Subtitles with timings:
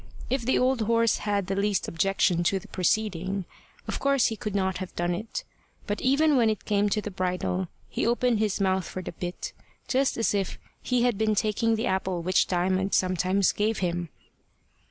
[0.31, 3.45] If the old horse had had the least objection to the proceeding,
[3.87, 5.43] of course he could not have done it;
[5.85, 9.53] but even when it came to the bridle, he opened his mouth for the bit,
[9.87, 14.09] just as if he had been taking the apple which Diamond sometimes gave him.